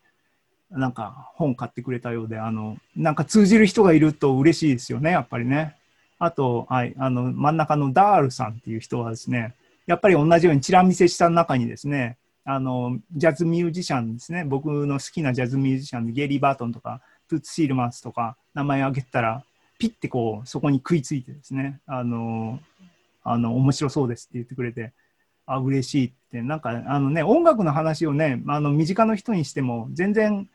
[0.71, 5.75] なんか本買ってくれたようで、あの、なんか通じる人がいると嬉しいですよね、やっぱりね。
[6.19, 9.53] あと、はい、あの、真ん中のダールさんっていう人はですね、
[9.85, 19.43] やっぱり同じようにチラ見せした中にですね、あの、ジャズミュージシャンですね、僕の好きなジャズミュージシャンでゲイリー・バートンとか、トゥーツ・シールマンスとか、名前挙げたら、
[19.79, 22.59] ピッてこう、そこに食いついてですね、あの、
[23.23, 24.93] あの、面白そうですって言ってくれて、
[25.47, 30.47] あ、嬉しいって、なんか、あのね、音楽の話をね、あの、身近な人にしても、全然、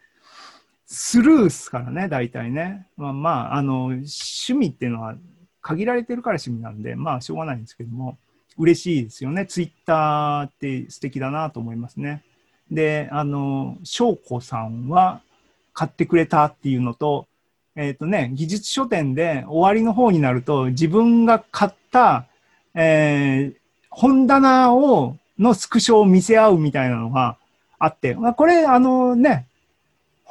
[0.87, 2.87] スルーっすからね、大体ね。
[2.97, 5.17] まあ、まあ、あの、趣味っていうのは
[5.61, 8.19] 限られてるから趣味なんで、まあ、しょうがないんですけども、
[8.59, 9.47] 嬉しいですよね。
[9.47, 12.23] ツイッターって素敵だなと思いますね。
[12.71, 15.23] で、あの、翔子さんは
[15.73, 17.27] 買ってくれたっていうのと、
[17.77, 22.27] えっ、とね、技術書店で終わりの方になると、自分が買った、
[22.75, 23.61] えー
[23.91, 27.37] 本棚を、のスクショを見せ合うみたいなのが
[27.79, 29.47] あって、まあ、これ、あのね、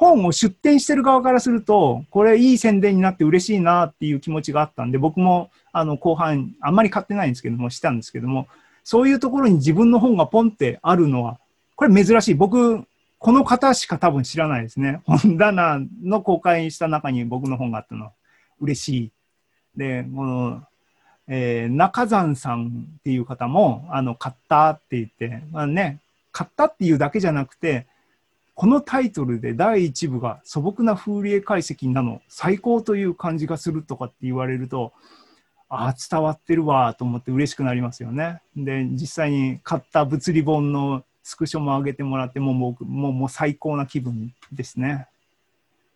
[0.00, 8.48] 本を出展してる側からすると、これいい宣伝になって嬉しいなっていう気持ちがあったんで、僕もあの後半、あんまり買ってないんですけども、したんですけども、
[8.82, 11.38] そういうところに自分の本がポンってあるのは、
[11.76, 12.34] これ珍しい。
[12.34, 12.82] 僕、
[13.18, 15.02] この方しか多分知らないですね。
[15.04, 18.12] 本棚の公開した中に僕の本があったのは
[18.58, 19.12] 嬉しい。
[19.76, 20.62] で、この、
[21.28, 26.00] えー中山さんっていう方も、あの、買ったって言って、まあね、
[26.32, 27.86] 買ったっていうだけじゃなくて、
[28.60, 34.92] このタイトルで第一部が素朴なフーリエ解析なの最高という感じがするとかって言われると
[35.70, 38.42] ああ伝わってるわと思って嬉しくなりますよね。
[38.54, 45.06] で実際に買った物理本のスクショも上げてもらってもう僕もうもう最高な気分ですね。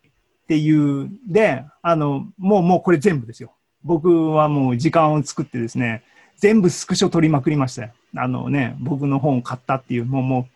[0.07, 3.53] っていうであのもうもうこれ全部ですよ。
[3.83, 6.01] 僕はもう時間を作ってですね
[6.37, 7.91] 全部スクショ取りまくりましたよ。
[8.15, 10.54] あのね僕の本を買ったっていうもうもう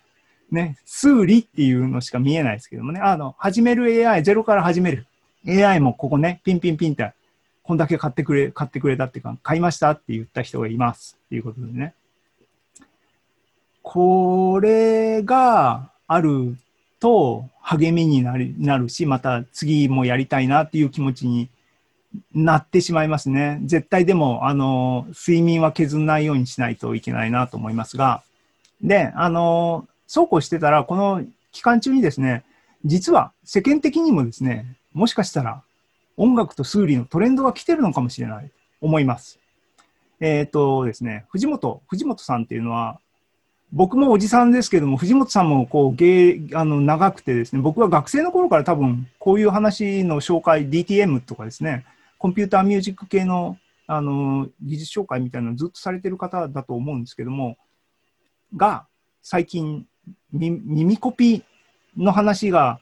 [0.52, 5.06] ね、数理っていうのしか見えないですけどもね、あの、始める AI、ゼロから始める
[5.48, 7.14] AI もここね、ピンピンピンって、
[7.64, 11.94] こんだけ買ってくれ、買ってくれたっていうか、買いましたって言った人がいますっていうことでね。
[13.84, 16.58] これがある
[17.00, 21.50] と励みになるなるし、また次もやりたいなっていう気持ちに
[22.34, 23.60] なってしまいますね。
[23.64, 28.24] 絶対でも、あの、睡眠は削らないようにしないといけないなと思いますが、
[28.82, 32.44] で、あの、そうこうしてたら、この期間中にですね、
[32.84, 35.62] 実は世間的にもですね、もしかしたら
[36.18, 38.52] 音楽と数理のトレンドが来てるのかもしれないと
[38.82, 39.38] 思います。
[40.20, 43.00] えっ、とですね、藤本、藤本さんっていうのは、
[43.72, 51.86] 僕もおじさんですけども、藤本さんもこう芸あの長くてですね、僕は学生の頃から多分こういう話の紹介、DTM とかですね、
[52.18, 57.58] コンピューターミュージック系のあの技術紹介みたいなのをずっとされてる方だと思うんですけども、
[58.58, 58.88] が
[59.22, 59.86] 最近
[60.32, 61.44] 耳コピ
[61.98, 62.80] の話が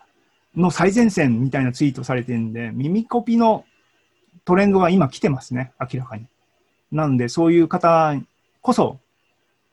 [0.55, 3.65] の最前線みたいなツイートされてるんで、耳コピの
[4.45, 6.25] トレンドが今来てますね、明らかに。
[6.91, 8.15] なんで、そういう方
[8.61, 8.99] こそ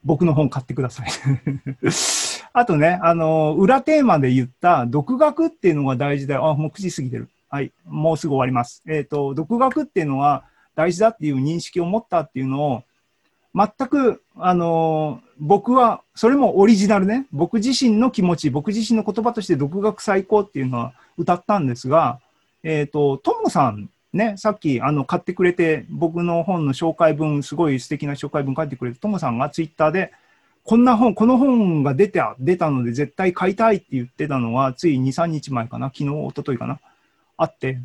[0.05, 1.09] 僕の本買ってください
[2.53, 6.51] あとね、あの、裏テーマで言った独学っていうのが大事だよ。
[6.51, 7.29] あ、もう9時過ぎてる。
[7.49, 7.73] はい。
[7.85, 8.83] もうすぐ終わります。
[8.87, 10.45] えっ、ー、と、独学っていうのは
[10.77, 12.85] 大事だっていう認識を持ったっていうのを、
[13.55, 17.27] 全く、あの、僕は、それもオリジナルね。
[17.33, 22.21] 僕自身の気持ち、僕自身の言葉として独学最高っていうのは歌ったんですが、
[22.63, 30.13] えっ、ー、と、トモさんね、さっきあの買ってくれて、僕の本の紹介文、すごい素敵な紹介文書いてくれて、ともさんがツイッターで、
[30.63, 36.79] こんな本、この本が出た、出たので絶対買いたいって言ってたのは、つい2、3日前かな、昨日、一昨日かな、
[37.37, 37.81] あって、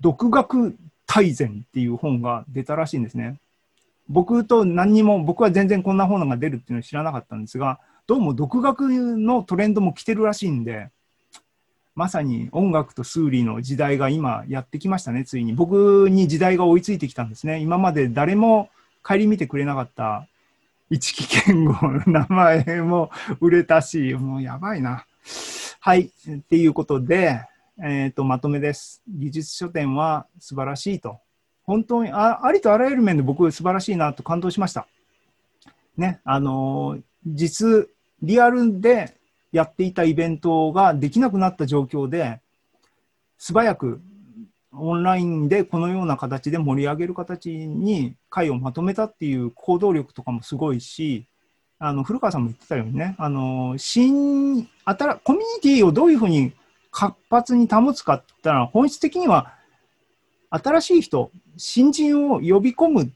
[0.00, 0.76] 独学
[1.06, 3.36] 大全っていう本が出たらしいんですね。
[4.10, 10.90] 僕と何にも、僕は全然こんな本が出るっていうのを知らなかったんですが、どうも独学のトレンドも来てるらしいんで、
[11.94, 15.52] まさに音楽と数理の時代が今やってきましたね、ついに。
[15.52, 17.60] 僕に時代が追いついてきたんですね。
[17.60, 18.68] 今まで誰も
[19.04, 20.26] 顧みてくれなかった
[20.90, 25.06] 一木健吾の名前も売れたし、もうやばいな。
[25.78, 26.10] はい。
[26.28, 27.42] っていうことで、
[27.80, 29.02] えっ、ー、と、まとめです。
[29.08, 31.20] 技術書店は素晴らしいと。
[31.70, 34.88] 本当にあ、ありとあらゆる面で僕素晴らしいなと感動しました。
[35.96, 37.88] ね、あの実、
[38.22, 39.16] リアルで
[39.52, 42.40] やっていたイベントができなくなった状況で、
[43.38, 44.00] 素早く
[44.72, 51.24] オンラインでこのような形で盛り上げる形に会をまとめたっていう行動力とかもすごいし、
[51.78, 56.50] あの古川さんも言ってたようにね、あの新あたらコミュニティをどういうふうに
[56.90, 59.54] 活発に保つかって言ったら、本質的には
[60.50, 63.08] 新しい人、新人を呼び込むっ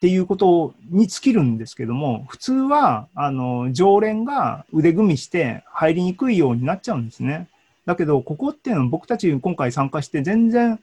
[0.00, 7.48] ていうことに尽きるんですけども、普通は、あの、常連が腕組みして入りにくいようになっちゃうんですね。
[7.86, 10.78] だけど、ここっていうのは僕たち今回参加して全然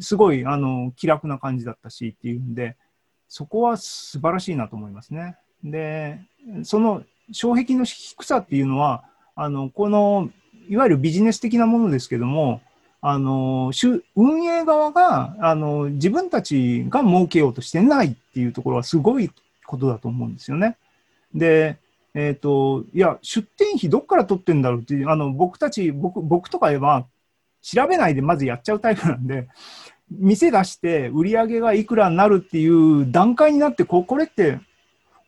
[0.00, 2.76] すごい、あの、気楽な感じだったしっていうんで、
[3.28, 5.36] そこは素晴らしいなと思いますね。
[5.64, 6.20] で、
[6.62, 7.02] その
[7.32, 9.04] 障壁の低さっていうのは、
[9.34, 10.30] あの、この、
[10.68, 12.60] いわゆるビジネス的なものですけども、
[13.02, 13.72] あの、
[14.14, 19.30] 運営側が、あの、自分たちが儲けようとしてないっていうところはすごい
[19.66, 20.76] ことだと思うんですよね。
[21.34, 21.78] で、
[22.14, 27.06] えっ、ー、と、いや、出店費どっから取ってんだろうっていう、あの、僕たち、僕、僕とかは、
[27.62, 29.46] 調べないでまずやっちゃうタイプなんで、
[30.10, 34.58] 店出して売り上げがいくらになるっていう段階になって、ここれって、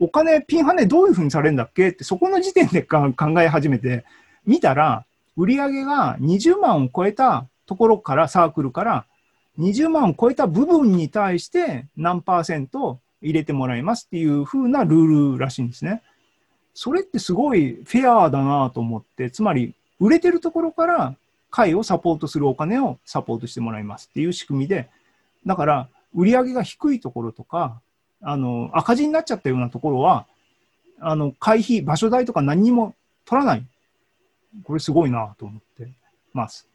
[0.00, 1.90] お金、ピンハネどういうふうにされるんだっけ？
[1.90, 4.04] って、そこの時点で考え始めて、
[4.44, 5.04] 見たら、
[5.36, 9.06] 売り上げが20万を超えたところから、サークルから、
[9.58, 16.02] 20万を超えた部分に対して何パーセント入れてもらいますっていう風なルールらしいんですね。
[16.74, 21.16] それってすごいフェアだなと思って、つまり売れてるところから
[21.50, 24.88] 会をサポートするお金をサポートしてもらいますっていう仕組みで、
[25.44, 27.80] だから売り上げが低いところとか、
[28.22, 30.26] あの赤字になっちゃったようなところは、
[31.00, 32.94] あの会費、場所代とか何にも
[33.26, 33.66] 取らない。
[34.64, 35.90] これすごいなと思って
[36.32, 36.71] ます。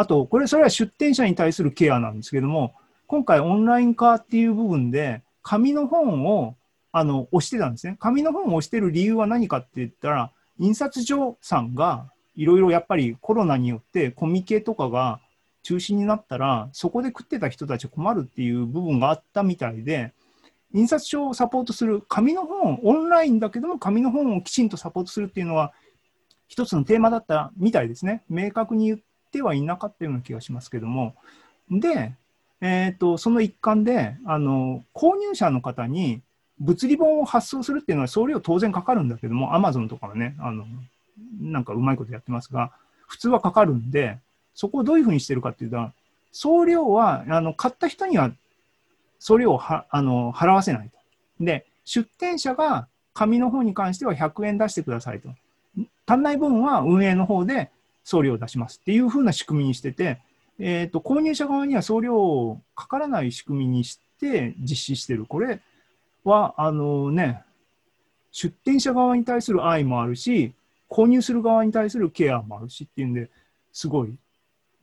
[0.00, 2.72] あと、これ、それは出店者に対するケアなんですけども、
[3.06, 6.56] 今回オンライン化っていう部分で、紙の本を
[6.90, 7.98] あの押してたんですね。
[8.00, 15.20] 紙の本を押してる理由は何かって言ったら、印刷所さんがいろいろやっぱりコロナによってコミケとかが
[15.64, 20.14] 中止になったら、そこで食ってた人たち困るっていう部分があったみたいで、
[20.72, 25.74] 印刷所をサポートする紙の本、オンラインだけども紙の本をきちんとサポートするっていうのは、
[26.48, 28.24] 一つのテーマだったみたいですね。
[28.30, 28.98] 明確に言っ
[29.30, 31.14] てはいなかったような気がしますけども。
[31.70, 32.14] で、
[32.60, 36.20] えーと、その一環であの購入者の方に
[36.58, 40.66] 物理本を発送するっていうのは送料当然かかるんだけども、アマゾンとかはね、あの
[41.40, 42.72] なんかうまいことやってますが、
[43.06, 44.18] 普通はかかるんで、
[44.54, 45.90] そこをどういうふうにしてるかっていうと、
[46.32, 48.30] 送料は、あの、買った人には
[49.18, 51.44] 送料をはあの払わせないと。
[51.44, 55.28] で、出店者が紙の方に関しては100円出してくださいと。
[56.06, 57.70] 足んない分は運営の方で
[58.04, 60.20] 送料を出しますっていう風な仕組みにしてて、
[60.58, 65.24] えーと、購入者側には送料かからない仕組みにして実施してる。
[65.26, 65.60] これ
[66.24, 67.42] は、あのね、
[68.30, 70.52] 出店者側に対する愛もあるし、
[70.88, 73.30] 購入する側に対するケアもあるしっていうんで、
[73.72, 74.14] すごい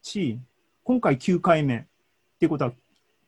[0.01, 0.39] し、
[0.83, 1.79] 今回9回目っ
[2.39, 2.71] ていうことは、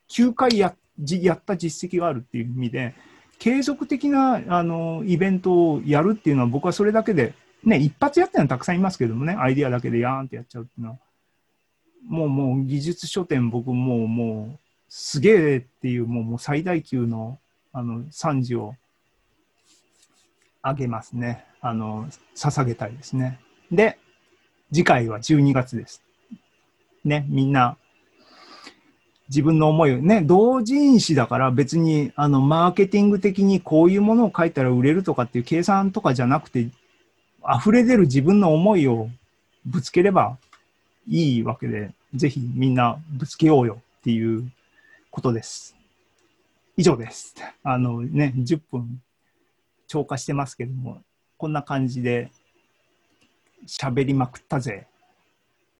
[0.08, 0.74] 9回や
[1.06, 2.94] やった実績があるっていう意味で、
[3.38, 7.34] 継続的なあのイベントをやるっていうのは、僕はそれだけで、
[7.64, 10.98] ね、一発やってるのはたくさんいますけどもね、アイディアだけでやーんってやっちゃうっていうのは、
[12.08, 14.58] もうもう技術書店、僕もう、もう、
[14.88, 17.38] すげえっていう、もうもう最大級の
[17.72, 18.74] あの賛辞を
[20.62, 21.44] あげますね。
[21.60, 23.38] あの、捧げたいですね。
[23.70, 23.98] で、
[24.72, 26.02] 次回は12月です。
[27.04, 27.76] ね、みんな、
[29.28, 36.68] 自分の思いをね、同人誌だから別に、あの、マーケティング的にこういうものを書いたら売れるとかっていう計算とかじゃなくて、
[37.44, 39.08] 溢れ出る自分の思いを
[39.64, 40.36] ぶつければ
[41.08, 44.50] いいわけで、ぜひみんなぶつけようよっていう
[45.10, 45.76] ことです。
[46.76, 47.34] 以上です。
[47.62, 49.02] あのね、10分
[49.86, 51.02] 超過してますけども、
[51.36, 52.30] こんな感じで
[53.66, 54.86] 喋りまくったぜ